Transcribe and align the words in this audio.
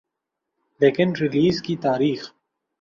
لیکن 0.81 1.09
ریلیز 1.19 1.61
کی 1.61 1.75
تاریخ 1.75 2.21